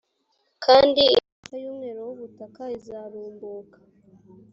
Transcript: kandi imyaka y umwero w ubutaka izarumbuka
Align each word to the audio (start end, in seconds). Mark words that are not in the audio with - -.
kandi 0.65 1.03
imyaka 1.11 1.55
y 1.63 1.67
umwero 1.71 1.99
w 2.07 2.09
ubutaka 2.15 2.63
izarumbuka 2.77 3.77